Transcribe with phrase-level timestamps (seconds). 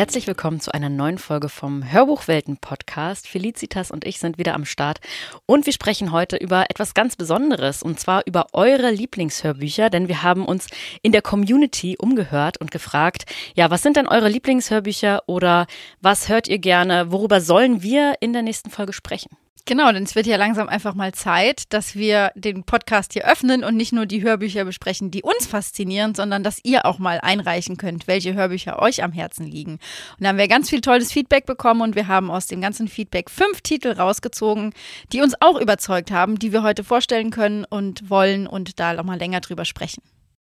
[0.00, 3.28] Herzlich willkommen zu einer neuen Folge vom Hörbuchwelten Podcast.
[3.28, 4.98] Felicitas und ich sind wieder am Start
[5.44, 10.22] und wir sprechen heute über etwas ganz Besonderes und zwar über eure Lieblingshörbücher, denn wir
[10.22, 10.68] haben uns
[11.02, 15.66] in der Community umgehört und gefragt, ja, was sind denn eure Lieblingshörbücher oder
[16.00, 17.12] was hört ihr gerne?
[17.12, 19.36] Worüber sollen wir in der nächsten Folge sprechen?
[19.66, 23.62] Genau, denn es wird ja langsam einfach mal Zeit, dass wir den Podcast hier öffnen
[23.62, 27.76] und nicht nur die Hörbücher besprechen, die uns faszinieren, sondern dass ihr auch mal einreichen
[27.76, 29.72] könnt, welche Hörbücher euch am Herzen liegen.
[29.72, 32.88] Und da haben wir ganz viel tolles Feedback bekommen und wir haben aus dem ganzen
[32.88, 34.72] Feedback fünf Titel rausgezogen,
[35.12, 39.04] die uns auch überzeugt haben, die wir heute vorstellen können und wollen und da noch
[39.04, 40.02] mal länger drüber sprechen.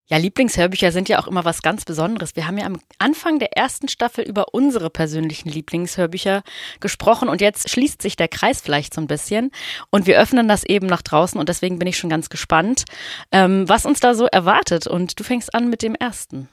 [0.06, 2.36] Ja, Lieblingshörbücher sind ja auch immer was ganz Besonderes.
[2.36, 6.42] Wir haben ja am Anfang der ersten Staffel über unsere persönlichen Lieblingshörbücher
[6.80, 9.50] gesprochen und jetzt schließt sich der Kreis vielleicht so ein bisschen
[9.90, 12.84] und wir öffnen das eben nach draußen und deswegen bin ich schon ganz gespannt,
[13.32, 14.86] ähm, was uns da so erwartet.
[14.86, 16.50] Und du fängst an mit dem ersten.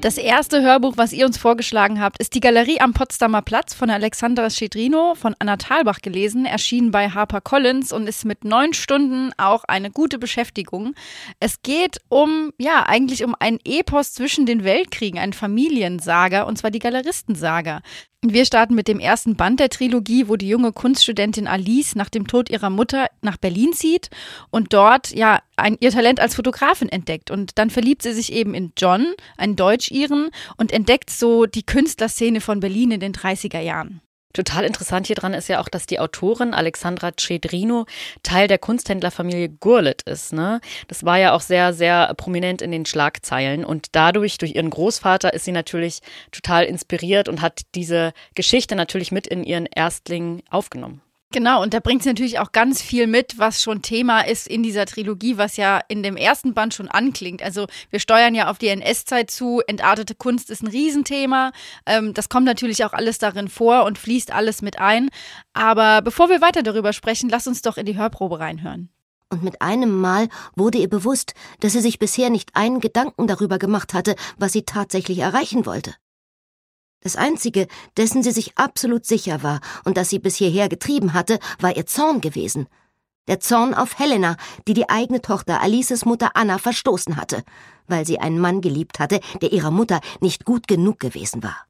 [0.00, 3.90] Das erste Hörbuch, was ihr uns vorgeschlagen habt, ist Die Galerie am Potsdamer Platz von
[3.90, 9.64] Alexandra Schedrino von Anna Thalbach gelesen, erschienen bei HarperCollins und ist mit neun Stunden auch
[9.64, 10.94] eine gute Beschäftigung.
[11.40, 16.70] Es geht um, ja, eigentlich um ein Epos zwischen den Weltkriegen, ein Familiensaga, und zwar
[16.70, 17.80] die Galeristensaga.
[18.24, 22.26] Wir starten mit dem ersten Band der Trilogie, wo die junge Kunststudentin Alice nach dem
[22.26, 24.10] Tod ihrer Mutter nach Berlin zieht
[24.50, 27.30] und dort ja ein, ihr Talent als Fotografin entdeckt.
[27.30, 32.40] Und dann verliebt sie sich eben in John, einen Deutsch-Iren, und entdeckt so die Künstlerszene
[32.40, 34.00] von Berlin in den 30er Jahren.
[34.34, 37.86] Total interessant hier dran ist ja auch, dass die Autorin Alexandra Cedrino
[38.22, 40.34] Teil der Kunsthändlerfamilie Gurlitt ist.
[40.34, 40.60] Ne?
[40.86, 45.32] Das war ja auch sehr, sehr prominent in den Schlagzeilen und dadurch, durch ihren Großvater,
[45.32, 51.00] ist sie natürlich total inspiriert und hat diese Geschichte natürlich mit in ihren Erstling aufgenommen.
[51.30, 54.62] Genau, und da bringt sie natürlich auch ganz viel mit, was schon Thema ist in
[54.62, 57.42] dieser Trilogie, was ja in dem ersten Band schon anklingt.
[57.42, 61.52] Also wir steuern ja auf die NS-Zeit zu, entartete Kunst ist ein Riesenthema.
[61.84, 65.10] Ähm, das kommt natürlich auch alles darin vor und fließt alles mit ein.
[65.52, 68.88] Aber bevor wir weiter darüber sprechen, lass uns doch in die Hörprobe reinhören.
[69.30, 73.58] Und mit einem Mal wurde ihr bewusst, dass sie sich bisher nicht einen Gedanken darüber
[73.58, 75.92] gemacht hatte, was sie tatsächlich erreichen wollte.
[77.00, 81.38] Das Einzige, dessen sie sich absolut sicher war und das sie bis hierher getrieben hatte,
[81.60, 82.66] war ihr Zorn gewesen.
[83.28, 84.36] Der Zorn auf Helena,
[84.66, 87.44] die die eigene Tochter Alices Mutter Anna verstoßen hatte,
[87.86, 91.66] weil sie einen Mann geliebt hatte, der ihrer Mutter nicht gut genug gewesen war.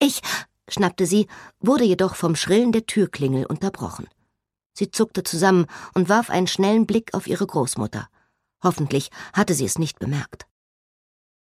[0.00, 0.22] Ich,
[0.68, 1.28] schnappte sie,
[1.60, 4.08] wurde jedoch vom Schrillen der Türklingel unterbrochen.
[4.72, 8.08] Sie zuckte zusammen und warf einen schnellen Blick auf ihre Großmutter.
[8.62, 10.46] Hoffentlich hatte sie es nicht bemerkt.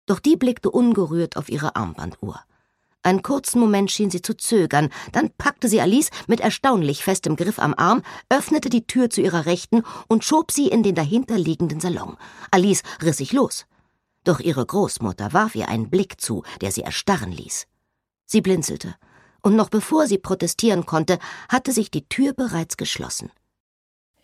[0.07, 2.41] Doch die blickte ungerührt auf ihre Armbanduhr.
[3.07, 7.61] Einen kurzen Moment schien sie zu zögern, dann packte sie Alice mit erstaunlich festem Griff
[7.61, 12.17] am Arm, öffnete die Tür zu ihrer Rechten und schob sie in den dahinterliegenden Salon.
[12.51, 13.67] Alice riss sich los.
[14.25, 17.69] Doch ihre Großmutter warf ihr einen Blick zu, der sie erstarren ließ.
[18.25, 18.97] Sie blinzelte,
[19.41, 23.31] und noch bevor sie protestieren konnte, hatte sich die Tür bereits geschlossen.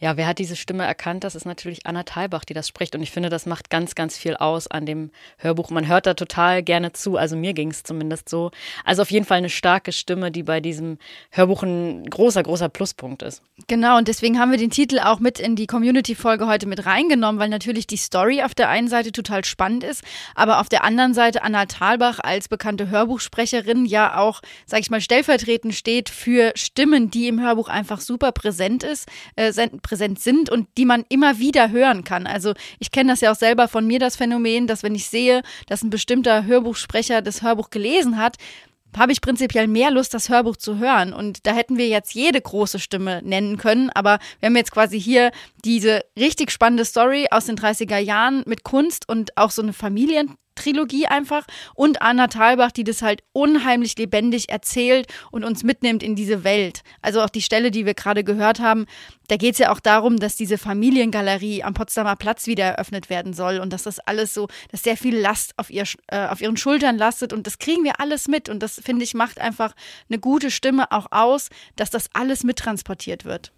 [0.03, 1.23] Ja, wer hat diese Stimme erkannt?
[1.23, 2.97] Das ist natürlich Anna Thalbach, die das spricht.
[2.97, 5.71] Und ich finde, das macht ganz, ganz viel aus an dem Hörbuch.
[5.71, 7.17] Man hört da total gerne zu.
[7.17, 8.51] Also mir ging es zumindest so.
[8.85, 10.99] Also auf jeden Fall eine starke Stimme, die bei diesem
[11.31, 13.43] Hörbuch ein großer, großer Pluspunkt ist.
[13.69, 17.41] Genau, und deswegen haben wir den Titel auch mit in die Community-Folge heute mit reingenommen,
[17.41, 20.03] weil natürlich die Story auf der einen Seite total spannend ist,
[20.35, 25.01] aber auf der anderen Seite Anna Thalbach als bekannte Hörbuchsprecherin ja auch, sag ich mal,
[25.01, 29.53] stellvertretend steht für Stimmen, die im Hörbuch einfach super präsent ist, äh,
[29.97, 32.27] sind und die man immer wieder hören kann.
[32.27, 35.43] Also ich kenne das ja auch selber von mir, das Phänomen, dass wenn ich sehe,
[35.67, 38.37] dass ein bestimmter Hörbuchsprecher das Hörbuch gelesen hat,
[38.97, 41.13] habe ich prinzipiell mehr Lust, das Hörbuch zu hören.
[41.13, 43.91] Und da hätten wir jetzt jede große Stimme nennen können.
[43.91, 45.31] Aber wir haben jetzt quasi hier
[45.65, 50.37] diese richtig spannende Story aus den 30er Jahren mit Kunst und auch so eine Familien
[50.63, 56.15] Trilogie einfach und Anna Thalbach, die das halt unheimlich lebendig erzählt und uns mitnimmt in
[56.15, 56.83] diese Welt.
[57.01, 58.87] Also auch die Stelle, die wir gerade gehört haben,
[59.29, 63.33] da geht es ja auch darum, dass diese Familiengalerie am Potsdamer Platz wieder eröffnet werden
[63.33, 66.57] soll und dass das alles so, dass sehr viel Last auf, ihr, äh, auf ihren
[66.57, 69.75] Schultern lastet und das kriegen wir alles mit und das, finde ich, macht einfach
[70.09, 73.53] eine gute Stimme auch aus, dass das alles mittransportiert wird.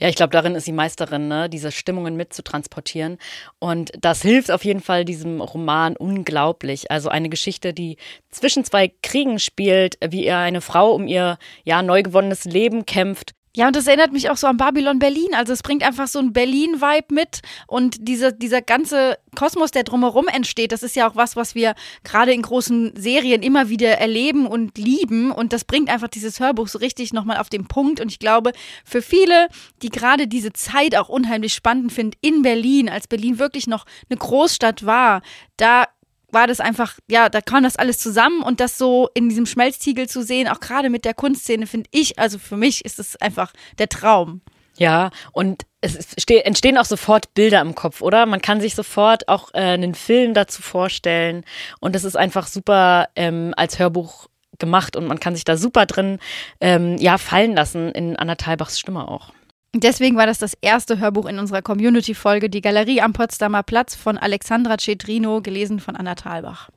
[0.00, 1.48] Ja, ich glaube, darin ist die Meisterin, ne?
[1.48, 3.18] diese Stimmungen mitzutransportieren.
[3.58, 6.90] Und das hilft auf jeden Fall diesem Roman unglaublich.
[6.90, 7.96] Also eine Geschichte, die
[8.30, 13.34] zwischen zwei Kriegen spielt, wie ihr eine Frau um ihr ja neu gewonnenes Leben kämpft
[13.54, 15.34] Ja, und das erinnert mich auch so an Babylon Berlin.
[15.34, 20.26] Also es bringt einfach so ein Berlin-Vibe mit und dieser, dieser ganze Kosmos, der drumherum
[20.26, 24.46] entsteht, das ist ja auch was, was wir gerade in großen Serien immer wieder erleben
[24.46, 25.30] und lieben.
[25.30, 28.00] Und das bringt einfach dieses Hörbuch so richtig nochmal auf den Punkt.
[28.00, 28.52] Und ich glaube,
[28.86, 29.48] für viele,
[29.82, 34.18] die gerade diese Zeit auch unheimlich spannend finden in Berlin, als Berlin wirklich noch eine
[34.18, 35.20] Großstadt war,
[35.58, 35.88] da
[36.32, 40.08] war das einfach, ja, da kam das alles zusammen und das so in diesem Schmelztiegel
[40.08, 43.52] zu sehen, auch gerade mit der Kunstszene, finde ich, also für mich ist es einfach
[43.78, 44.40] der Traum.
[44.78, 48.24] Ja, und es entstehen auch sofort Bilder im Kopf, oder?
[48.24, 51.44] Man kann sich sofort auch äh, einen Film dazu vorstellen
[51.80, 55.86] und es ist einfach super ähm, als Hörbuch gemacht und man kann sich da super
[55.86, 56.18] drin
[56.60, 59.32] ähm, ja fallen lassen in Anna Thalbachs Stimme auch.
[59.74, 64.18] Deswegen war das das erste Hörbuch in unserer Community-Folge Die Galerie am Potsdamer Platz von
[64.18, 66.68] Alexandra Cedrino, gelesen von Anna Thalbach.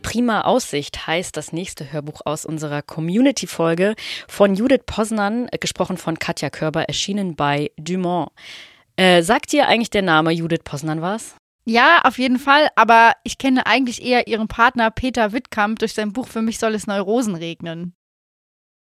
[0.00, 3.94] Prima Aussicht heißt das nächste Hörbuch aus unserer Community-Folge
[4.26, 8.30] von Judith Posnan, gesprochen von Katja Körber, erschienen bei Dumont.
[8.96, 11.34] Äh, sagt dir eigentlich der Name Judith Posnan was?
[11.64, 16.12] Ja, auf jeden Fall, aber ich kenne eigentlich eher ihren Partner Peter Wittkamp durch sein
[16.12, 17.94] Buch Für mich soll es Neurosen regnen.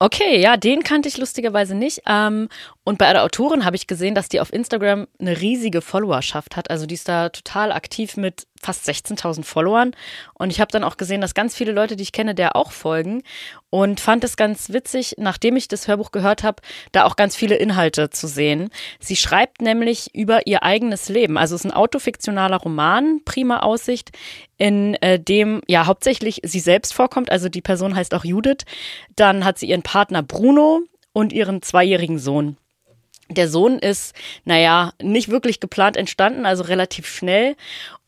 [0.01, 2.03] Okay, ja, den kannte ich lustigerweise nicht.
[2.07, 2.49] Ähm,
[2.85, 6.69] und bei der Autorin habe ich gesehen, dass die auf Instagram eine riesige Followerschaft hat.
[6.69, 9.93] Also die ist da total aktiv mit fast 16.000 Followern.
[10.35, 12.73] Und ich habe dann auch gesehen, dass ganz viele Leute, die ich kenne, der auch
[12.73, 13.23] folgen.
[13.71, 16.63] Und fand es ganz witzig, nachdem ich das Hörbuch gehört habe,
[16.93, 18.71] da auch ganz viele Inhalte zu sehen.
[19.01, 21.37] Sie schreibt nämlich über ihr eigenes Leben.
[21.37, 24.13] Also es ist ein autofiktionaler Roman, prima Aussicht,
[24.57, 27.31] in äh, dem ja hauptsächlich sie selbst vorkommt.
[27.31, 28.65] Also die Person heißt auch Judith.
[29.17, 30.81] Dann hat sie ihren Partner Bruno
[31.13, 32.57] und ihren zweijährigen Sohn.
[33.31, 34.15] Der Sohn ist,
[34.45, 37.57] naja, nicht wirklich geplant entstanden, also relativ schnell.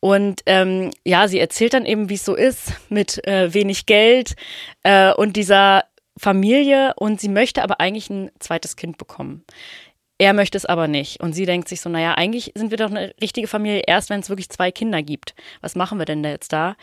[0.07, 4.37] Und ähm, ja, sie erzählt dann eben, wie es so ist, mit äh, wenig Geld
[4.85, 5.83] äh, und dieser
[6.17, 6.95] Familie.
[6.95, 9.45] Und sie möchte aber eigentlich ein zweites Kind bekommen.
[10.19, 11.21] Er möchte es aber nicht.
[11.21, 14.21] Und sie denkt sich so, naja, eigentlich sind wir doch eine richtige Familie erst, wenn
[14.21, 15.35] es wirklich zwei Kinder gibt.
[15.61, 16.77] Was machen wir denn da jetzt da?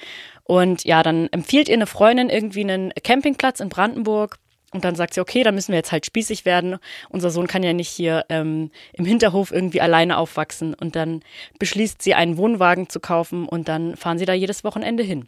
[0.43, 4.37] Und ja, dann empfiehlt ihr eine Freundin irgendwie einen Campingplatz in Brandenburg.
[4.73, 6.77] Und dann sagt sie, okay, dann müssen wir jetzt halt spießig werden.
[7.09, 10.73] Unser Sohn kann ja nicht hier ähm, im Hinterhof irgendwie alleine aufwachsen.
[10.73, 11.21] Und dann
[11.59, 15.27] beschließt sie, einen Wohnwagen zu kaufen und dann fahren sie da jedes Wochenende hin.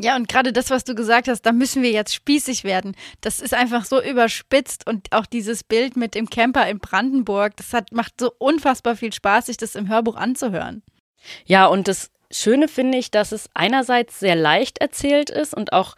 [0.00, 2.94] Ja, und gerade das, was du gesagt hast, da müssen wir jetzt spießig werden.
[3.20, 7.72] Das ist einfach so überspitzt und auch dieses Bild mit dem Camper in Brandenburg, das
[7.72, 10.82] hat, macht so unfassbar viel Spaß, sich das im Hörbuch anzuhören.
[11.46, 15.96] Ja, und das Schöne finde ich, dass es einerseits sehr leicht erzählt ist und auch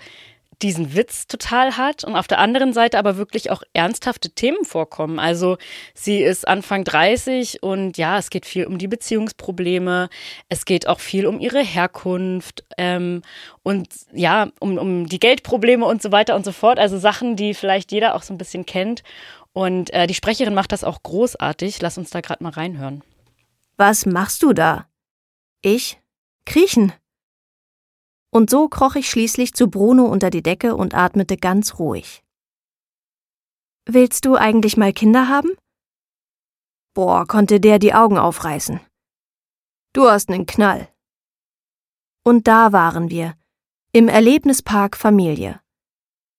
[0.62, 5.18] diesen Witz total hat und auf der anderen Seite aber wirklich auch ernsthafte Themen vorkommen.
[5.18, 5.56] Also
[5.94, 10.08] sie ist Anfang 30 und ja, es geht viel um die Beziehungsprobleme,
[10.48, 13.22] es geht auch viel um ihre Herkunft ähm,
[13.62, 16.78] und ja, um, um die Geldprobleme und so weiter und so fort.
[16.78, 19.02] Also Sachen, die vielleicht jeder auch so ein bisschen kennt.
[19.52, 21.82] Und äh, die Sprecherin macht das auch großartig.
[21.82, 23.02] Lass uns da gerade mal reinhören.
[23.76, 24.86] Was machst du da?
[25.62, 25.98] Ich?
[26.44, 26.92] Kriechen.
[28.32, 32.22] Und so kroch ich schließlich zu Bruno unter die Decke und atmete ganz ruhig.
[33.86, 35.50] Willst du eigentlich mal Kinder haben?
[36.94, 38.80] Boah, konnte der die Augen aufreißen.
[39.92, 40.88] Du hast nen Knall.
[42.22, 43.34] Und da waren wir,
[43.92, 45.60] im Erlebnispark Familie.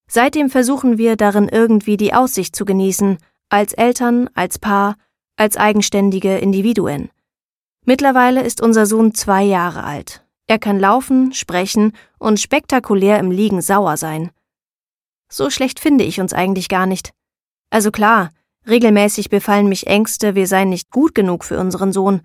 [0.08, 3.18] Seitdem versuchen wir darin irgendwie die Aussicht zu genießen,
[3.50, 4.96] als Eltern, als Paar,
[5.36, 7.10] als eigenständige Individuen.
[7.86, 13.62] Mittlerweile ist unser Sohn zwei Jahre alt er kann laufen, sprechen und spektakulär im Liegen
[13.62, 14.32] sauer sein.
[15.30, 17.14] So schlecht finde ich uns eigentlich gar nicht.
[17.70, 18.32] Also klar,
[18.68, 22.22] regelmäßig befallen mich Ängste, wir seien nicht gut genug für unseren Sohn.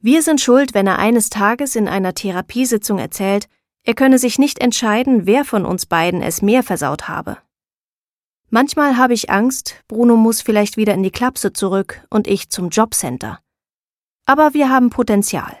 [0.00, 3.46] Wir sind schuld, wenn er eines Tages in einer Therapiesitzung erzählt,
[3.84, 7.38] er könne sich nicht entscheiden, wer von uns beiden es mehr versaut habe.
[8.50, 12.70] Manchmal habe ich Angst, Bruno muss vielleicht wieder in die Klapse zurück und ich zum
[12.70, 13.38] Jobcenter.
[14.26, 15.56] Aber wir haben Potenzial.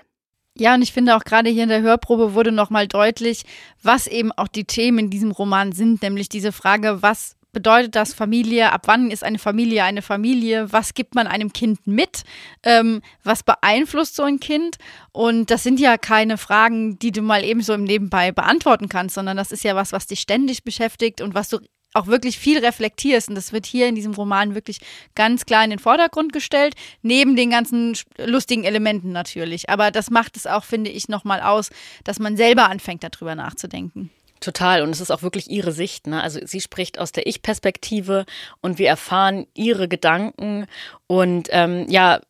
[0.56, 3.44] Ja, und ich finde auch gerade hier in der Hörprobe wurde nochmal deutlich,
[3.82, 8.14] was eben auch die Themen in diesem Roman sind, nämlich diese Frage, was bedeutet das
[8.14, 8.72] Familie?
[8.72, 10.72] Ab wann ist eine Familie eine Familie?
[10.72, 12.22] Was gibt man einem Kind mit?
[12.62, 14.76] Ähm, was beeinflusst so ein Kind?
[15.12, 19.14] Und das sind ja keine Fragen, die du mal eben so im Nebenbei beantworten kannst,
[19.14, 21.58] sondern das ist ja was, was dich ständig beschäftigt und was du
[21.94, 23.28] auch wirklich viel reflektierst.
[23.28, 24.78] Und das wird hier in diesem Roman wirklich
[25.14, 29.68] ganz klar in den Vordergrund gestellt, neben den ganzen lustigen Elementen natürlich.
[29.68, 31.70] Aber das macht es auch, finde ich, nochmal aus,
[32.04, 34.10] dass man selber anfängt, darüber nachzudenken.
[34.42, 34.82] Total.
[34.82, 36.08] Und es ist auch wirklich ihre Sicht.
[36.08, 36.20] Ne?
[36.20, 38.26] Also sie spricht aus der Ich-Perspektive
[38.60, 40.66] und wir erfahren ihre Gedanken.
[41.06, 42.20] Und ähm, ja,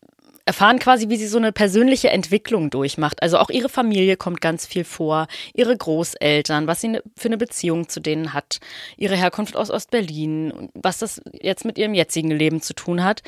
[0.45, 3.23] erfahren quasi, wie sie so eine persönliche Entwicklung durchmacht.
[3.23, 7.39] Also auch ihre Familie kommt ganz viel vor, ihre Großeltern, was sie ne, für eine
[7.39, 8.59] Beziehung zu denen hat,
[8.97, 13.23] ihre Herkunft aus Ostberlin, was das jetzt mit ihrem jetzigen Leben zu tun hat.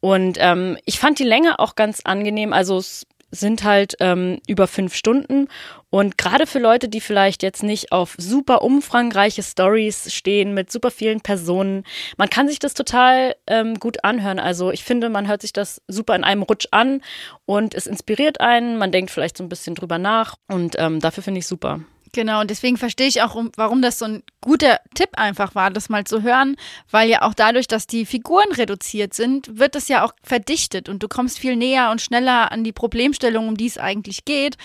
[0.00, 2.52] Und ähm, ich fand die Länge auch ganz angenehm.
[2.52, 5.48] Also es sind halt ähm, über fünf Stunden.
[5.90, 10.90] Und gerade für Leute, die vielleicht jetzt nicht auf super umfangreiche Stories stehen mit super
[10.90, 11.84] vielen Personen,
[12.16, 14.38] man kann sich das total ähm, gut anhören.
[14.38, 17.02] Also ich finde, man hört sich das super in einem Rutsch an
[17.46, 18.76] und es inspiriert einen.
[18.76, 21.80] Man denkt vielleicht so ein bisschen drüber nach und ähm, dafür finde ich super.
[22.12, 25.88] Genau, und deswegen verstehe ich auch, warum das so ein guter Tipp einfach war, das
[25.88, 26.56] mal zu hören,
[26.90, 31.02] weil ja auch dadurch, dass die Figuren reduziert sind, wird es ja auch verdichtet und
[31.02, 34.56] du kommst viel näher und schneller an die Problemstellung, um die es eigentlich geht.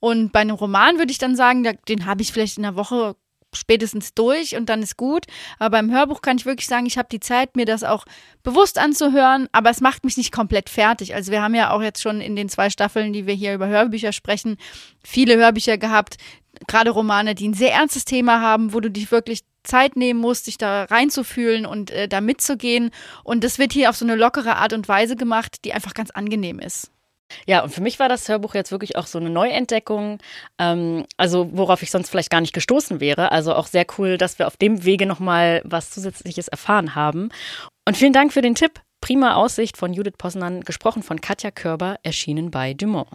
[0.00, 3.16] Und bei einem Roman würde ich dann sagen, den habe ich vielleicht in einer Woche
[3.54, 5.26] spätestens durch und dann ist gut.
[5.58, 8.04] Aber beim Hörbuch kann ich wirklich sagen, ich habe die Zeit, mir das auch
[8.42, 11.14] bewusst anzuhören, aber es macht mich nicht komplett fertig.
[11.14, 13.68] Also wir haben ja auch jetzt schon in den zwei Staffeln, die wir hier über
[13.68, 14.56] Hörbücher sprechen,
[15.04, 16.16] viele Hörbücher gehabt,
[16.66, 20.46] gerade Romane, die ein sehr ernstes Thema haben, wo du dich wirklich Zeit nehmen musst,
[20.46, 22.90] dich da reinzufühlen und äh, da mitzugehen.
[23.24, 26.10] Und das wird hier auf so eine lockere Art und Weise gemacht, die einfach ganz
[26.10, 26.90] angenehm ist.
[27.46, 30.18] Ja, und für mich war das Hörbuch jetzt wirklich auch so eine Neuentdeckung,
[30.58, 33.32] ähm, also worauf ich sonst vielleicht gar nicht gestoßen wäre.
[33.32, 37.30] Also auch sehr cool, dass wir auf dem Wege nochmal was Zusätzliches erfahren haben.
[37.86, 38.80] Und vielen Dank für den Tipp.
[39.00, 43.08] Prima Aussicht von Judith Posnan, gesprochen von Katja Körber, erschienen bei Dumont.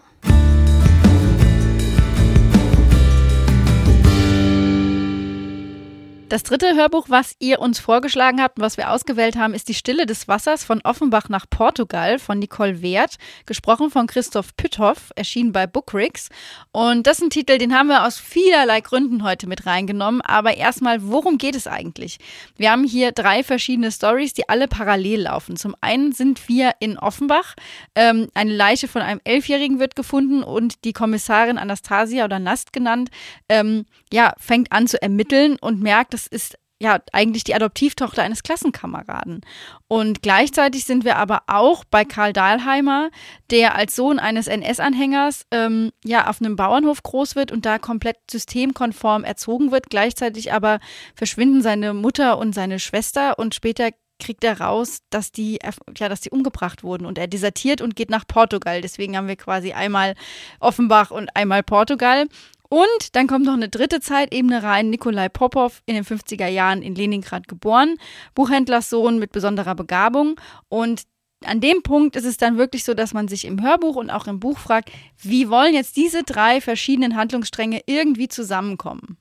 [6.28, 9.74] Das dritte Hörbuch, was ihr uns vorgeschlagen habt und was wir ausgewählt haben, ist Die
[9.74, 13.16] Stille des Wassers von Offenbach nach Portugal von Nicole Wert,
[13.46, 16.28] gesprochen von Christoph Pütthoff, erschienen bei Bookrix.
[16.70, 20.20] Und das ist ein Titel, den haben wir aus vielerlei Gründen heute mit reingenommen.
[20.20, 22.18] Aber erstmal, worum geht es eigentlich?
[22.58, 25.56] Wir haben hier drei verschiedene Stories, die alle parallel laufen.
[25.56, 27.54] Zum einen sind wir in Offenbach.
[27.94, 33.08] Ähm, eine Leiche von einem Elfjährigen wird gefunden und die Kommissarin Anastasia oder Nast genannt,
[33.48, 38.42] ähm, ja, fängt an zu ermitteln und merkt, das ist ja eigentlich die Adoptivtochter eines
[38.42, 39.40] Klassenkameraden.
[39.88, 43.10] Und gleichzeitig sind wir aber auch bei Karl Dahlheimer,
[43.50, 48.16] der als Sohn eines NS-Anhängers ähm, ja auf einem Bauernhof groß wird und da komplett
[48.30, 49.90] systemkonform erzogen wird.
[49.90, 50.78] Gleichzeitig aber
[51.16, 55.58] verschwinden seine Mutter und seine Schwester und später kriegt er raus, dass die,
[55.96, 58.80] ja, dass die umgebracht wurden und er desertiert und geht nach Portugal.
[58.80, 60.14] Deswegen haben wir quasi einmal
[60.60, 62.26] Offenbach und einmal Portugal.
[62.70, 64.90] Und dann kommt noch eine dritte Zeitebene rein.
[64.90, 67.96] Nikolai Popov, in den 50er Jahren in Leningrad geboren,
[68.34, 70.38] Buchhändlerssohn mit besonderer Begabung.
[70.68, 71.04] Und
[71.44, 74.26] an dem Punkt ist es dann wirklich so, dass man sich im Hörbuch und auch
[74.26, 79.18] im Buch fragt, wie wollen jetzt diese drei verschiedenen Handlungsstränge irgendwie zusammenkommen?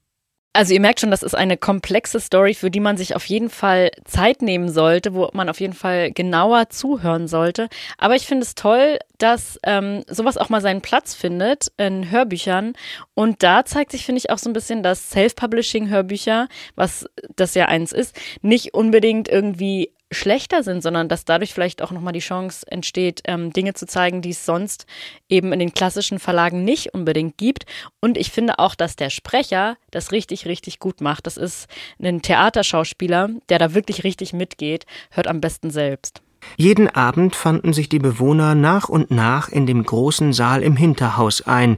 [0.53, 3.51] Also ihr merkt schon, das ist eine komplexe Story, für die man sich auf jeden
[3.51, 7.69] Fall Zeit nehmen sollte, wo man auf jeden Fall genauer zuhören sollte.
[7.99, 12.73] Aber ich finde es toll, dass ähm, sowas auch mal seinen Platz findet in Hörbüchern.
[13.13, 17.65] Und da zeigt sich, finde ich, auch so ein bisschen, dass Self-Publishing-Hörbücher, was das ja
[17.65, 22.65] eins ist, nicht unbedingt irgendwie schlechter sind, sondern dass dadurch vielleicht auch nochmal die Chance
[22.69, 24.85] entsteht, ähm, Dinge zu zeigen, die es sonst
[25.29, 27.65] eben in den klassischen Verlagen nicht unbedingt gibt.
[27.99, 31.27] Und ich finde auch, dass der Sprecher das richtig, richtig gut macht.
[31.27, 31.67] Das ist
[32.01, 36.21] ein Theaterschauspieler, der da wirklich richtig mitgeht, hört am besten selbst.
[36.55, 41.41] Jeden Abend fanden sich die Bewohner nach und nach in dem großen Saal im Hinterhaus
[41.41, 41.77] ein,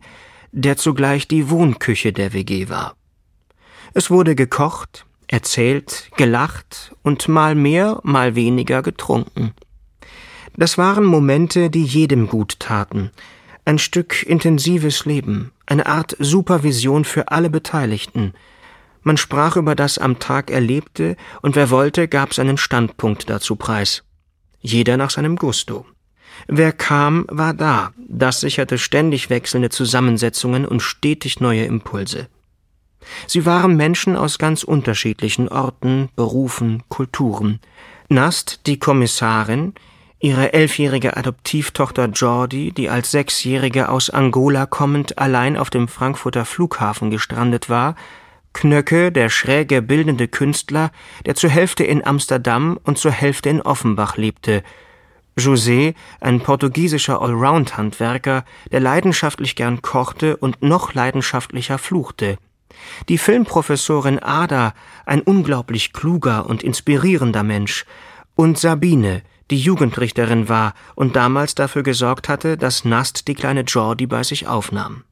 [0.51, 2.95] der zugleich die Wohnküche der WG war.
[3.93, 9.53] Es wurde gekocht, erzählt, gelacht und mal mehr, mal weniger getrunken.
[10.57, 13.12] Das waren Momente, die jedem gut taten,
[13.63, 18.33] ein Stück intensives Leben, eine Art Supervision für alle Beteiligten.
[19.03, 24.03] Man sprach über das am Tag Erlebte, und wer wollte, gab seinen Standpunkt dazu preis.
[24.59, 25.86] Jeder nach seinem Gusto.
[26.48, 32.27] Wer kam, war da, das sicherte ständig wechselnde Zusammensetzungen und stetig neue Impulse.
[33.28, 37.60] Sie waren Menschen aus ganz unterschiedlichen Orten, Berufen, Kulturen.
[38.10, 39.74] Nast, die Kommissarin,
[40.20, 47.10] ihre elfjährige Adoptivtochter Jordi, die als Sechsjährige aus Angola kommend allein auf dem Frankfurter Flughafen
[47.12, 47.96] gestrandet war,
[48.54, 50.92] Knöcke, der schräge bildende Künstler,
[51.25, 54.63] der zur Hälfte in Amsterdam und zur Hälfte in Offenbach lebte,
[55.38, 62.38] José, ein portugiesischer Allround-Handwerker, der leidenschaftlich gern kochte und noch leidenschaftlicher fluchte,
[63.07, 64.74] die Filmprofessorin Ada,
[65.05, 67.86] ein unglaublich kluger und inspirierender Mensch,
[68.36, 69.21] und Sabine,
[69.51, 74.48] die Jugendrichterin war und damals dafür gesorgt hatte, dass Nast die kleine Jordi bei sich
[74.48, 75.03] aufnahm.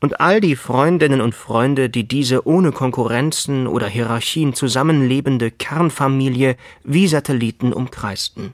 [0.00, 7.08] Und all die Freundinnen und Freunde, die diese ohne Konkurrenzen oder Hierarchien zusammenlebende Kernfamilie wie
[7.08, 8.52] Satelliten umkreisten.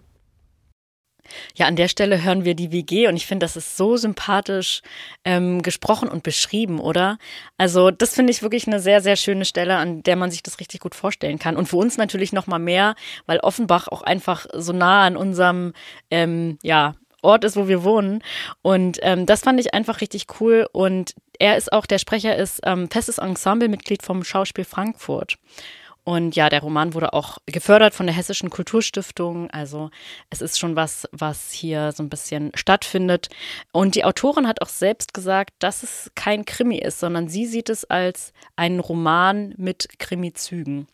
[1.55, 4.83] Ja, an der Stelle hören wir die WG und ich finde, das ist so sympathisch
[5.25, 7.19] ähm, gesprochen und beschrieben, oder?
[7.59, 10.61] Also das finde ich wirklich eine sehr, sehr schöne Stelle, an der man sich das
[10.61, 11.57] richtig gut vorstellen kann.
[11.57, 12.95] Und für uns natürlich noch mal mehr,
[13.27, 15.73] weil Offenbach auch einfach so nah an unserem,
[16.11, 18.23] ähm, ja, Ort ist, wo wir wohnen.
[18.63, 20.69] Und ähm, das fand ich einfach richtig cool.
[20.73, 25.39] Und er ist auch, der Sprecher ist ähm, festes Ensemblemitglied vom Schauspiel Frankfurt.
[26.05, 29.51] Und ja, der Roman wurde auch gefördert von der Hessischen Kulturstiftung.
[29.51, 29.91] Also
[30.29, 33.29] es ist schon was, was hier so ein bisschen stattfindet.
[33.73, 37.71] Und die Autorin hat auch selbst gesagt, dass es kein Krimi ist, sondern sie sieht
[37.71, 40.87] es als einen Roman mit Krimizügen.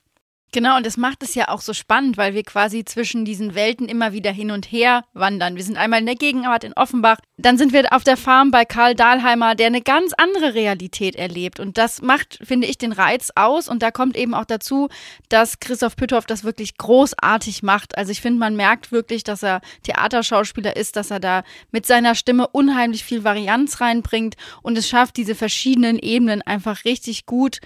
[0.52, 3.88] Genau, und das macht es ja auch so spannend, weil wir quasi zwischen diesen Welten
[3.88, 5.54] immer wieder hin und her wandern.
[5.54, 8.64] Wir sind einmal in der Gegenwart in Offenbach, dann sind wir auf der Farm bei
[8.64, 11.60] Karl Dahlheimer, der eine ganz andere Realität erlebt.
[11.60, 13.68] Und das macht, finde ich, den Reiz aus.
[13.68, 14.88] Und da kommt eben auch dazu,
[15.28, 17.96] dass Christoph Pütthoff das wirklich großartig macht.
[17.96, 22.14] Also ich finde, man merkt wirklich, dass er Theaterschauspieler ist, dass er da mit seiner
[22.14, 27.60] Stimme unheimlich viel Varianz reinbringt und es schafft, diese verschiedenen Ebenen einfach richtig gut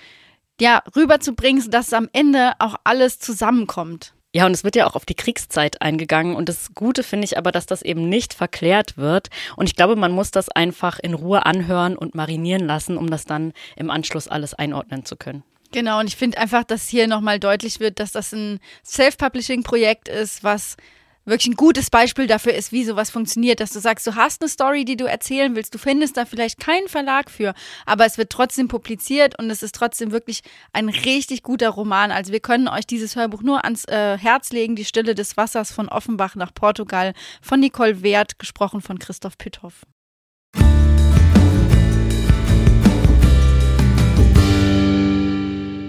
[0.60, 4.14] ja, rüberzubringen, dass am Ende auch alles zusammenkommt.
[4.34, 6.34] Ja, und es wird ja auch auf die Kriegszeit eingegangen.
[6.34, 9.28] Und das Gute finde ich aber, dass das eben nicht verklärt wird.
[9.56, 13.24] Und ich glaube, man muss das einfach in Ruhe anhören und marinieren lassen, um das
[13.24, 15.44] dann im Anschluss alles einordnen zu können.
[15.70, 20.42] Genau, und ich finde einfach, dass hier nochmal deutlich wird, dass das ein Self-Publishing-Projekt ist,
[20.42, 20.76] was
[21.24, 24.48] wirklich ein gutes Beispiel dafür ist, wie sowas funktioniert, dass du sagst, du hast eine
[24.48, 27.54] Story, die du erzählen willst, du findest da vielleicht keinen Verlag für,
[27.86, 32.10] aber es wird trotzdem publiziert und es ist trotzdem wirklich ein richtig guter Roman.
[32.10, 35.72] Also wir können euch dieses Hörbuch nur ans äh, Herz legen, Die Stille des Wassers
[35.72, 39.82] von Offenbach nach Portugal von Nicole Wert, gesprochen von Christoph Pütthoff.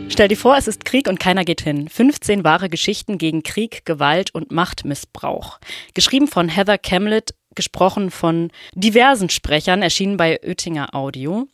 [0.07, 1.89] Stell dir vor, es ist Krieg und keiner geht hin.
[1.89, 5.59] 15 wahre Geschichten gegen Krieg, Gewalt und Machtmissbrauch.
[5.93, 11.47] Geschrieben von Heather Camlett, gesprochen von diversen Sprechern, erschienen bei Oettinger Audio.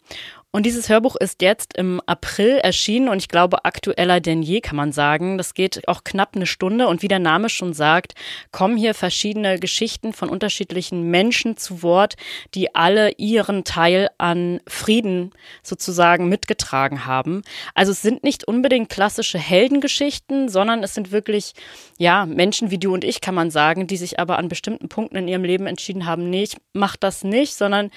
[0.53, 4.75] Und dieses Hörbuch ist jetzt im April erschienen und ich glaube aktueller denn je, kann
[4.75, 5.37] man sagen.
[5.37, 8.15] Das geht auch knapp eine Stunde und wie der Name schon sagt,
[8.51, 12.15] kommen hier verschiedene Geschichten von unterschiedlichen Menschen zu Wort,
[12.53, 15.31] die alle ihren Teil an Frieden
[15.63, 17.43] sozusagen mitgetragen haben.
[17.73, 21.53] Also es sind nicht unbedingt klassische Heldengeschichten, sondern es sind wirklich,
[21.97, 25.15] ja, Menschen wie du und ich, kann man sagen, die sich aber an bestimmten Punkten
[25.15, 27.89] in ihrem Leben entschieden haben, nee, ich mach das nicht, sondern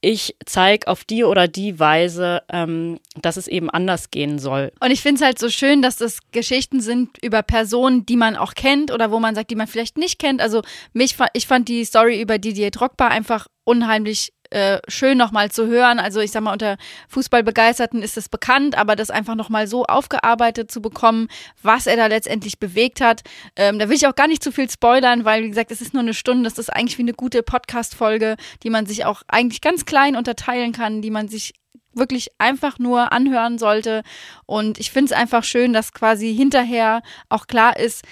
[0.00, 4.72] ich zeige auf die oder die Weise, ähm, dass es eben anders gehen soll.
[4.80, 8.36] Und ich finde es halt so schön, dass das Geschichten sind über Personen, die man
[8.36, 10.40] auch kennt oder wo man sagt, die man vielleicht nicht kennt.
[10.40, 15.66] Also mich, ich fand die Story über Didier Drogba einfach unheimlich äh, schön nochmal zu
[15.66, 15.98] hören.
[15.98, 16.76] Also ich sag mal, unter
[17.08, 21.28] Fußballbegeisterten ist es bekannt, aber das einfach nochmal so aufgearbeitet zu bekommen,
[21.62, 23.22] was er da letztendlich bewegt hat.
[23.56, 25.94] Ähm, da will ich auch gar nicht zu viel spoilern, weil, wie gesagt, es ist
[25.94, 26.44] nur eine Stunde.
[26.44, 30.72] Das ist eigentlich wie eine gute Podcast-Folge, die man sich auch eigentlich ganz klein unterteilen
[30.72, 31.54] kann, die man sich
[31.92, 34.02] wirklich einfach nur anhören sollte.
[34.46, 38.04] Und ich finde es einfach schön, dass quasi hinterher auch klar ist,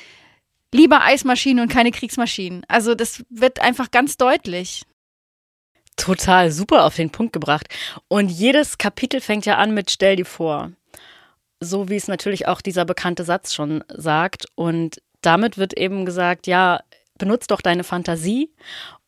[0.73, 2.65] lieber Eismaschinen und keine Kriegsmaschinen.
[2.69, 4.83] Also das wird einfach ganz deutlich.
[5.99, 7.69] Total super auf den Punkt gebracht.
[8.09, 10.73] Und jedes Kapitel fängt ja an mit Stell dir vor.
[11.61, 14.47] So wie es natürlich auch dieser bekannte Satz schon sagt.
[14.55, 16.81] Und damit wird eben gesagt, ja,
[17.19, 18.51] benutzt doch deine Fantasie,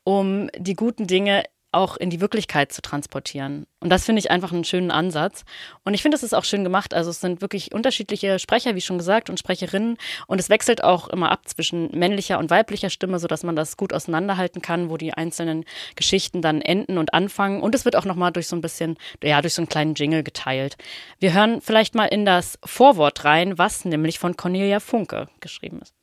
[0.04, 3.66] um die guten Dinge auch in die Wirklichkeit zu transportieren.
[3.80, 5.44] Und das finde ich einfach einen schönen Ansatz.
[5.84, 6.92] Und ich finde, es ist auch schön gemacht.
[6.94, 9.96] Also es sind wirklich unterschiedliche Sprecher, wie schon gesagt, und Sprecherinnen.
[10.26, 13.92] Und es wechselt auch immer ab zwischen männlicher und weiblicher Stimme, sodass man das gut
[13.92, 15.64] auseinanderhalten kann, wo die einzelnen
[15.96, 17.62] Geschichten dann enden und anfangen.
[17.62, 20.22] Und es wird auch nochmal durch so ein bisschen, ja, durch so einen kleinen Jingle
[20.22, 20.76] geteilt.
[21.18, 25.99] Wir hören vielleicht mal in das Vorwort rein, was nämlich von Cornelia Funke geschrieben ist.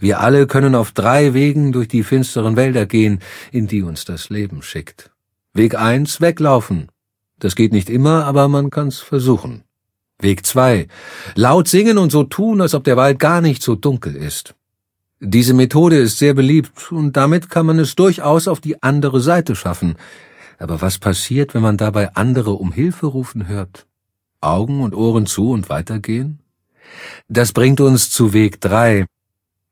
[0.00, 3.20] Wir alle können auf drei Wegen durch die finsteren Wälder gehen,
[3.52, 5.10] in die uns das Leben schickt.
[5.54, 6.88] Weg eins, weglaufen.
[7.38, 9.62] Das geht nicht immer, aber man kann's versuchen.
[10.18, 10.88] Weg zwei,
[11.34, 14.54] laut singen und so tun, als ob der Wald gar nicht so dunkel ist.
[15.20, 19.56] Diese Methode ist sehr beliebt und damit kann man es durchaus auf die andere Seite
[19.56, 19.96] schaffen.
[20.58, 23.86] Aber was passiert, wenn man dabei andere um Hilfe rufen hört?
[24.40, 26.40] Augen und Ohren zu und weitergehen?
[27.28, 29.06] Das bringt uns zu Weg drei,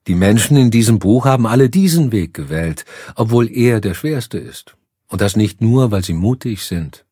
[0.06, 4.76] die Menschen in diesem Buch haben alle diesen Weg gewählt, obwohl er der schwerste ist.
[5.08, 7.04] Und das nicht nur, weil sie mutig sind.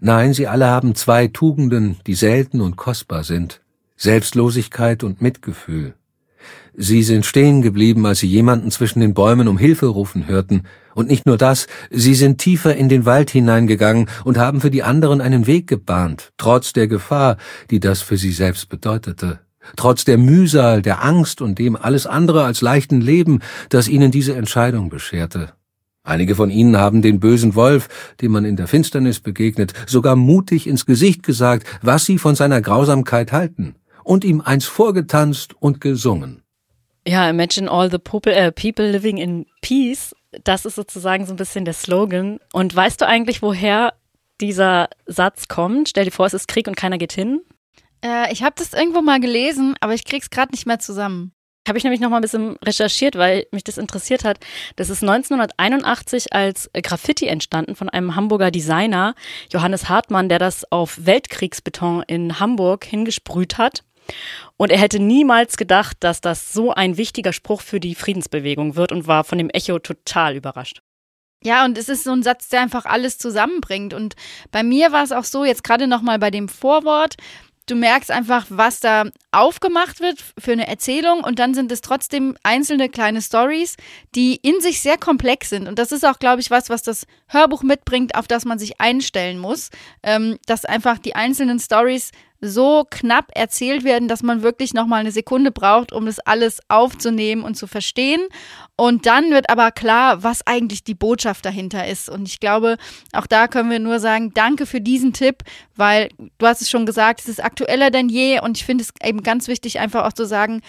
[0.00, 3.60] Nein, sie alle haben zwei Tugenden, die selten und kostbar sind.
[3.96, 5.94] Selbstlosigkeit und Mitgefühl.
[6.76, 10.62] Sie sind stehen geblieben, als sie jemanden zwischen den Bäumen um Hilfe rufen hörten,
[10.94, 14.84] und nicht nur das, sie sind tiefer in den Wald hineingegangen und haben für die
[14.84, 17.36] anderen einen Weg gebahnt, trotz der Gefahr,
[17.70, 19.40] die das für sie selbst bedeutete.
[19.76, 24.34] Trotz der Mühsal, der Angst und dem alles andere als leichten Leben, das ihnen diese
[24.34, 25.52] Entscheidung bescherte.
[26.02, 27.88] Einige von ihnen haben den bösen Wolf,
[28.20, 32.60] dem man in der Finsternis begegnet, sogar mutig ins Gesicht gesagt, was sie von seiner
[32.60, 36.42] Grausamkeit halten, und ihm eins vorgetanzt und gesungen.
[37.06, 40.14] Ja, imagine all the people, äh, people living in peace.
[40.42, 42.38] Das ist sozusagen so ein bisschen der Slogan.
[42.52, 43.94] Und weißt du eigentlich, woher
[44.40, 45.88] dieser Satz kommt?
[45.88, 47.40] Stell dir vor, es ist Krieg und keiner geht hin.
[48.04, 51.32] Äh, ich habe das irgendwo mal gelesen, aber ich krieg's gerade nicht mehr zusammen.
[51.66, 54.38] Habe ich nämlich noch mal ein bisschen recherchiert, weil mich das interessiert hat.
[54.76, 59.14] Das ist 1981 als Graffiti entstanden von einem Hamburger Designer,
[59.50, 63.82] Johannes Hartmann, der das auf Weltkriegsbeton in Hamburg hingesprüht hat.
[64.58, 68.92] Und er hätte niemals gedacht, dass das so ein wichtiger Spruch für die Friedensbewegung wird
[68.92, 70.82] und war von dem Echo total überrascht.
[71.42, 73.94] Ja, und es ist so ein Satz, der einfach alles zusammenbringt.
[73.94, 74.16] Und
[74.50, 77.16] bei mir war es auch so, jetzt gerade nochmal bei dem Vorwort,
[77.66, 82.36] du merkst einfach, was da aufgemacht wird für eine Erzählung und dann sind es trotzdem
[82.42, 83.76] einzelne kleine Stories,
[84.14, 85.66] die in sich sehr komplex sind.
[85.66, 88.80] Und das ist auch, glaube ich, was, was das Hörbuch mitbringt, auf das man sich
[88.80, 89.70] einstellen muss,
[90.02, 94.98] ähm, dass einfach die einzelnen Stories so knapp erzählt werden, dass man wirklich noch mal
[94.98, 98.20] eine Sekunde braucht, um das alles aufzunehmen und zu verstehen.
[98.76, 102.08] Und dann wird aber klar, was eigentlich die Botschaft dahinter ist.
[102.08, 102.76] Und ich glaube,
[103.12, 105.42] auch da können wir nur sagen, danke für diesen Tipp,
[105.76, 108.40] weil du hast es schon gesagt, es ist aktueller denn je.
[108.40, 110.60] Und ich finde es eben ganz wichtig, einfach auch zu sagen,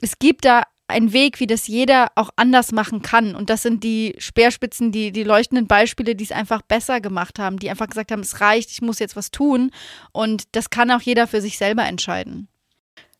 [0.00, 3.34] es gibt da ein Weg, wie das jeder auch anders machen kann.
[3.34, 7.58] Und das sind die Speerspitzen, die, die leuchtenden Beispiele, die es einfach besser gemacht haben,
[7.58, 9.70] die einfach gesagt haben, es reicht, ich muss jetzt was tun.
[10.12, 12.48] Und das kann auch jeder für sich selber entscheiden.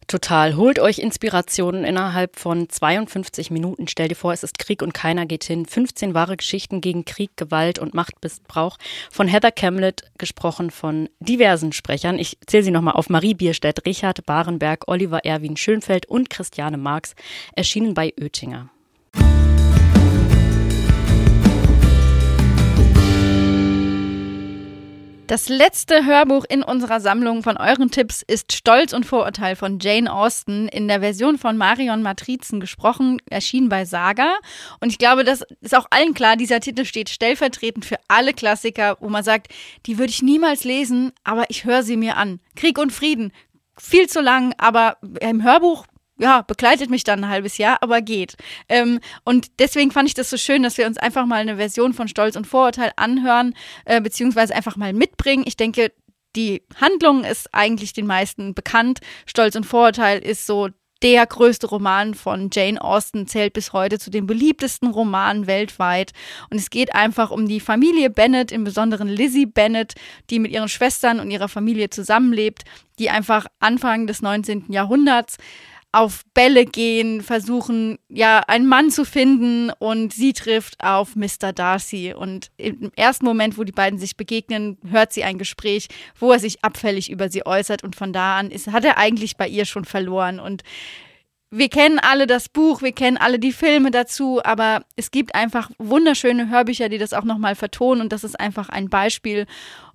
[0.08, 0.56] Total.
[0.56, 3.88] Holt euch Inspirationen innerhalb von 52 Minuten.
[3.88, 5.66] Stell dir vor, es ist Krieg und keiner geht hin.
[5.66, 8.78] 15 wahre Geschichten gegen Krieg, Gewalt und Machtmissbrauch.
[9.10, 12.18] Von Heather Camlett, gesprochen von diversen Sprechern.
[12.18, 13.10] Ich zähle sie nochmal auf.
[13.10, 17.14] Marie Bierstedt, Richard Barenberg, Oliver Erwin Schönfeld und Christiane Marx.
[17.54, 18.70] Erschienen bei Oettinger.
[25.28, 30.10] Das letzte Hörbuch in unserer Sammlung von euren Tipps ist Stolz und Vorurteil von Jane
[30.10, 34.36] Austen in der Version von Marion Matrizen gesprochen, erschienen bei Saga.
[34.80, 38.96] Und ich glaube, das ist auch allen klar, dieser Titel steht stellvertretend für alle Klassiker,
[39.00, 39.52] wo man sagt,
[39.84, 42.40] die würde ich niemals lesen, aber ich höre sie mir an.
[42.56, 43.30] Krieg und Frieden,
[43.76, 45.84] viel zu lang, aber im Hörbuch
[46.18, 48.36] ja, begleitet mich dann ein halbes Jahr, aber geht.
[48.68, 51.94] Ähm, und deswegen fand ich das so schön, dass wir uns einfach mal eine Version
[51.94, 53.54] von Stolz und Vorurteil anhören,
[53.84, 55.44] äh, beziehungsweise einfach mal mitbringen.
[55.46, 55.92] Ich denke,
[56.36, 59.00] die Handlung ist eigentlich den meisten bekannt.
[59.26, 60.68] Stolz und Vorurteil ist so
[61.02, 66.12] der größte Roman von Jane Austen, zählt bis heute zu den beliebtesten Romanen weltweit.
[66.50, 69.94] Und es geht einfach um die Familie Bennett, im Besonderen Lizzie Bennett,
[70.30, 72.64] die mit ihren Schwestern und ihrer Familie zusammenlebt,
[72.98, 74.72] die einfach Anfang des 19.
[74.72, 75.36] Jahrhunderts
[75.92, 81.52] auf Bälle gehen, versuchen, ja, einen Mann zu finden und sie trifft auf Mr.
[81.54, 82.12] Darcy.
[82.12, 86.40] Und im ersten Moment, wo die beiden sich begegnen, hört sie ein Gespräch, wo er
[86.40, 89.64] sich abfällig über sie äußert und von da an ist, hat er eigentlich bei ihr
[89.64, 90.62] schon verloren und
[91.50, 95.70] wir kennen alle das Buch, wir kennen alle die Filme dazu, aber es gibt einfach
[95.78, 99.46] wunderschöne Hörbücher, die das auch nochmal vertonen und das ist einfach ein Beispiel.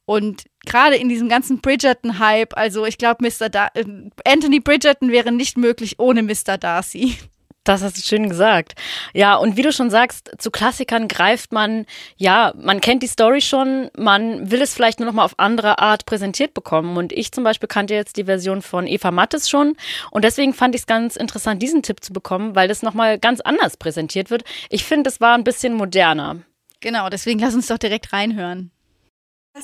[0.06, 3.50] Und gerade in diesem ganzen Bridgerton-Hype, also ich glaube, Mr.
[3.50, 3.86] Da äh,
[4.26, 6.58] Anthony Bridgerton wäre nicht möglich ohne Mr.
[6.58, 7.18] Darcy.
[7.64, 8.74] Das hast du schön gesagt.
[9.14, 11.86] Ja, und wie du schon sagst, zu Klassikern greift man,
[12.18, 15.80] ja, man kennt die Story schon, man will es vielleicht nur noch mal auf andere
[15.80, 16.98] Art präsentiert bekommen.
[16.98, 19.78] Und ich zum Beispiel kannte jetzt die Version von Eva Mattes schon.
[20.12, 23.18] Und deswegen fand ich es ganz interessant, diesen Tipp zu bekommen, weil das noch mal
[23.18, 24.44] ganz anders präsentiert wird.
[24.70, 26.42] Ich finde, es war ein bisschen moderner.
[26.82, 28.73] Genau, deswegen lass uns doch direkt reinhören.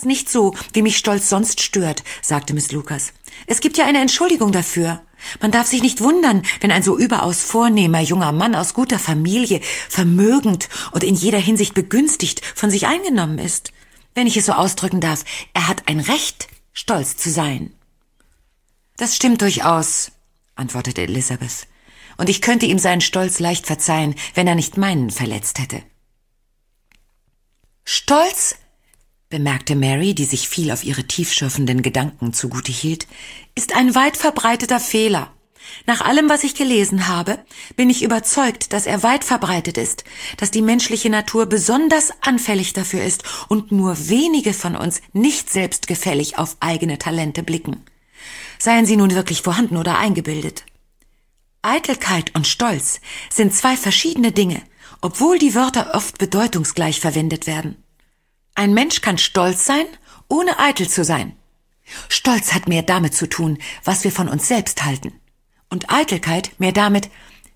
[0.04, 3.12] Nicht so, wie mich Stolz sonst stört, sagte Miss Lucas.
[3.48, 5.02] Es gibt ja eine Entschuldigung dafür.
[5.42, 9.62] Man darf sich nicht wundern, wenn ein so überaus vornehmer junger Mann aus guter Familie,
[9.90, 13.74] vermögend und in jeder Hinsicht begünstigt von sich eingenommen ist.
[14.16, 17.74] Wenn ich es so ausdrücken darf, er hat ein Recht, stolz zu sein.
[18.98, 20.12] Das stimmt durchaus,
[20.56, 21.68] antwortete Elizabeth.
[22.18, 25.82] Und ich könnte ihm seinen Stolz leicht verzeihen, wenn er nicht meinen verletzt hätte.
[27.86, 28.56] Stolz
[29.30, 33.08] bemerkte Mary, die sich viel auf ihre tiefschürfenden Gedanken zugute hielt,
[33.56, 35.32] ist ein weit verbreiteter Fehler.
[35.86, 37.38] Nach allem, was ich gelesen habe,
[37.76, 40.04] bin ich überzeugt, dass er weit verbreitet ist,
[40.38, 46.38] dass die menschliche Natur besonders anfällig dafür ist und nur wenige von uns nicht selbstgefällig
[46.40, 47.84] auf eigene Talente blicken.
[48.58, 50.66] Seien sie nun wirklich vorhanden oder eingebildet.
[51.62, 54.62] Eitelkeit und Stolz sind zwei verschiedene Dinge,
[55.02, 57.76] obwohl die Wörter oft bedeutungsgleich verwendet werden.
[58.60, 59.86] Ein Mensch kann stolz sein,
[60.28, 61.32] ohne eitel zu sein.
[62.10, 65.14] Stolz hat mehr damit zu tun, was wir von uns selbst halten.
[65.70, 67.10] und Eitelkeit mehr damit,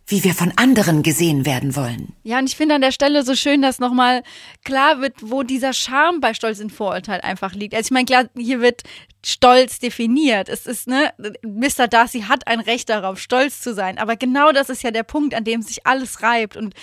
[0.07, 2.13] wie wir von anderen gesehen werden wollen.
[2.23, 4.23] Ja, und ich finde an der Stelle so schön, dass nochmal
[4.63, 7.73] klar wird, wo dieser Charme bei Stolz und Vorurteil einfach liegt.
[7.73, 8.83] Also ich meine, klar, hier wird
[9.25, 10.47] Stolz definiert.
[10.47, 11.11] Es ist, ne,
[11.43, 11.87] Mr.
[11.89, 13.97] Darcy hat ein Recht darauf, stolz zu sein.
[13.97, 16.55] Aber genau das ist ja der Punkt, an dem sich alles reibt.
[16.55, 16.75] Und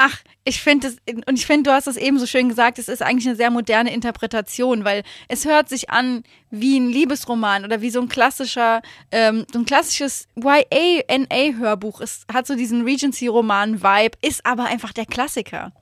[0.00, 2.88] ach, ich finde es, und ich finde, du hast es eben so schön gesagt, es
[2.88, 7.82] ist eigentlich eine sehr moderne Interpretation, weil es hört sich an wie ein Liebesroman oder
[7.82, 8.80] wie so ein klassischer,
[9.12, 12.00] ähm, so ein klassisches YA-NA-Hörbuch.
[12.00, 15.72] Es hat so diesen Regency-Roman-Vibe, ist aber einfach der Klassiker.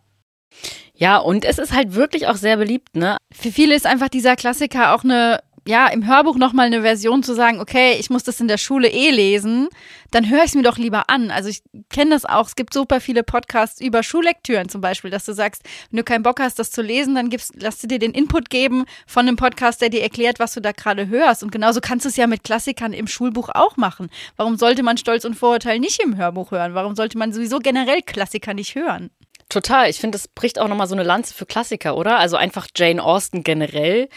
[0.94, 3.18] Ja, und es ist halt wirklich auch sehr beliebt, ne?
[3.32, 7.34] Für viele ist einfach dieser Klassiker auch eine ja, im Hörbuch nochmal eine Version zu
[7.34, 9.68] sagen, okay, ich muss das in der Schule eh lesen,
[10.10, 11.30] dann höre ich es mir doch lieber an.
[11.30, 12.46] Also ich kenne das auch.
[12.46, 16.22] Es gibt super viele Podcasts über Schullektüren zum Beispiel, dass du sagst, wenn du keinen
[16.22, 19.82] Bock hast, das zu lesen, dann gibst, lass dir den Input geben von einem Podcast,
[19.82, 21.42] der dir erklärt, was du da gerade hörst.
[21.42, 24.08] Und genauso kannst du es ja mit Klassikern im Schulbuch auch machen.
[24.38, 26.72] Warum sollte man Stolz und Vorurteil nicht im Hörbuch hören?
[26.72, 29.10] Warum sollte man sowieso generell Klassiker nicht hören?
[29.48, 29.88] Total.
[29.88, 32.18] Ich finde, das bricht auch nochmal so eine Lanze für Klassiker, oder?
[32.18, 34.08] Also einfach Jane Austen generell.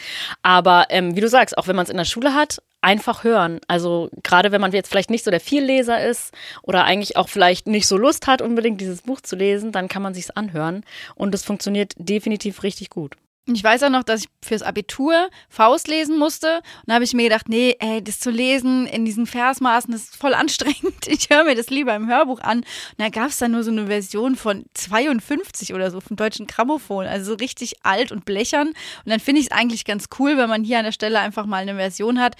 [0.42, 3.62] Aber ähm, wie du sagst, auch wenn man es in der Schule hat, einfach hören.
[3.68, 7.68] Also gerade wenn man jetzt vielleicht nicht so der Vielleser ist oder eigentlich auch vielleicht
[7.68, 10.84] nicht so Lust hat, unbedingt dieses Buch zu lesen, dann kann man sich's anhören.
[11.16, 13.16] Und es funktioniert definitiv richtig gut.
[13.48, 16.58] Ich weiß auch noch, dass ich fürs Abitur Faust lesen musste.
[16.58, 20.04] Und da habe ich mir gedacht, nee, ey, das zu lesen in diesen Versmaßen, das
[20.04, 21.08] ist voll anstrengend.
[21.08, 22.60] Ich höre mir das lieber im Hörbuch an.
[22.60, 22.66] Und
[22.98, 27.06] da gab es dann nur so eine Version von 52 oder so vom deutschen Grammophon.
[27.08, 28.68] Also so richtig alt und blechern.
[28.68, 28.76] Und
[29.06, 31.58] dann finde ich es eigentlich ganz cool, wenn man hier an der Stelle einfach mal
[31.58, 32.36] eine Version hat,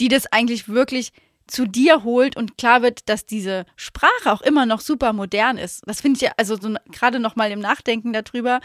[0.00, 1.12] die das eigentlich wirklich
[1.46, 5.82] zu dir holt und klar wird, dass diese Sprache auch immer noch super modern ist.
[5.86, 8.60] Das finde ich ja, also so gerade noch mal im Nachdenken darüber,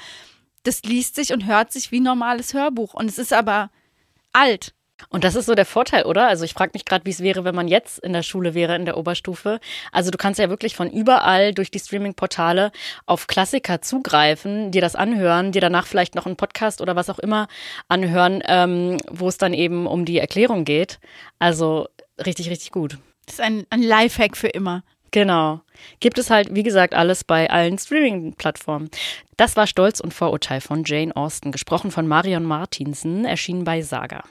[0.63, 2.93] das liest sich und hört sich wie ein normales Hörbuch.
[2.93, 3.69] Und es ist aber
[4.33, 4.73] alt.
[5.09, 6.27] Und das ist so der Vorteil, oder?
[6.27, 8.75] Also ich frage mich gerade, wie es wäre, wenn man jetzt in der Schule wäre,
[8.75, 9.59] in der Oberstufe.
[9.91, 12.71] Also du kannst ja wirklich von überall durch die Streaming-Portale
[13.05, 17.19] auf Klassiker zugreifen, dir das anhören, dir danach vielleicht noch einen Podcast oder was auch
[17.19, 17.47] immer
[17.87, 20.99] anhören, ähm, wo es dann eben um die Erklärung geht.
[21.39, 21.87] Also
[22.23, 22.97] richtig, richtig gut.
[23.25, 24.83] Das ist ein, ein Lifehack für immer.
[25.11, 25.61] Genau.
[25.99, 28.89] Gibt es halt, wie gesagt, alles bei allen Streaming-Plattformen.
[29.35, 34.23] Das war Stolz und Vorurteil von Jane Austen, gesprochen von Marion Martinsen, erschienen bei Saga.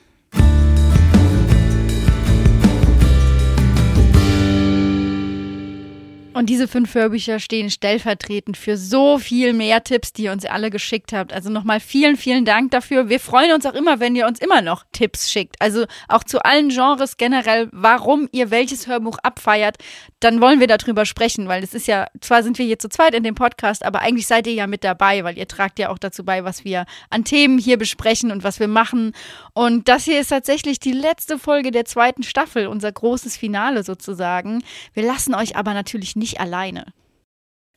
[6.33, 10.71] Und diese fünf Hörbücher stehen stellvertretend für so viel mehr Tipps, die ihr uns alle
[10.71, 11.33] geschickt habt.
[11.33, 13.09] Also nochmal vielen, vielen Dank dafür.
[13.09, 15.57] Wir freuen uns auch immer, wenn ihr uns immer noch Tipps schickt.
[15.59, 19.79] Also auch zu allen Genres generell, warum ihr welches Hörbuch abfeiert.
[20.21, 23.15] Dann wollen wir darüber sprechen, weil es ist ja, zwar sind wir hier zu zweit
[23.15, 25.99] in dem Podcast, aber eigentlich seid ihr ja mit dabei, weil ihr tragt ja auch
[25.99, 29.13] dazu bei, was wir an Themen hier besprechen und was wir machen.
[29.53, 34.63] Und das hier ist tatsächlich die letzte Folge der zweiten Staffel, unser großes Finale sozusagen.
[34.95, 36.87] Wir lassen euch aber natürlich nicht alleine.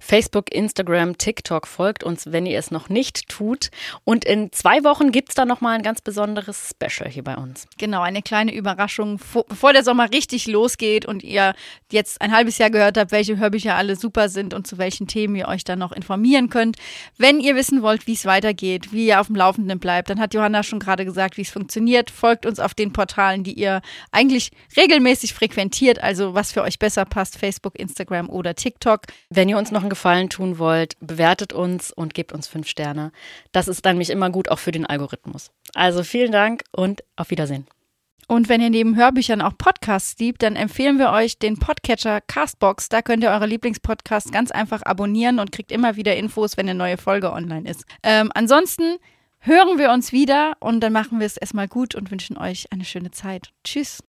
[0.03, 3.71] Facebook, Instagram, TikTok folgt uns, wenn ihr es noch nicht tut.
[4.03, 7.67] Und in zwei Wochen gibt es dann nochmal ein ganz besonderes Special hier bei uns.
[7.77, 11.55] Genau, eine kleine Überraschung, bevor der Sommer richtig losgeht und ihr
[11.89, 15.37] jetzt ein halbes Jahr gehört habt, welche Hörbücher alle super sind und zu welchen Themen
[15.37, 16.75] ihr euch dann noch informieren könnt.
[17.17, 20.33] Wenn ihr wissen wollt, wie es weitergeht, wie ihr auf dem Laufenden bleibt, dann hat
[20.33, 22.11] Johanna schon gerade gesagt, wie es funktioniert.
[22.11, 27.05] Folgt uns auf den Portalen, die ihr eigentlich regelmäßig frequentiert, also was für euch besser
[27.05, 29.03] passt, Facebook, Instagram oder TikTok.
[29.29, 33.11] Wenn ihr uns noch ein Gefallen tun wollt, bewertet uns und gebt uns fünf Sterne.
[33.51, 35.51] Das ist dann mich immer gut auch für den Algorithmus.
[35.75, 37.67] Also vielen Dank und auf Wiedersehen.
[38.27, 42.89] Und wenn ihr neben Hörbüchern auch Podcasts liebt, dann empfehlen wir euch den Podcatcher Castbox.
[42.89, 46.77] Da könnt ihr eure Lieblingspodcasts ganz einfach abonnieren und kriegt immer wieder Infos, wenn eine
[46.77, 47.85] neue Folge online ist.
[48.01, 48.97] Ähm, ansonsten
[49.41, 52.85] hören wir uns wieder und dann machen wir es erstmal gut und wünschen euch eine
[52.85, 53.51] schöne Zeit.
[53.63, 54.01] Tschüss.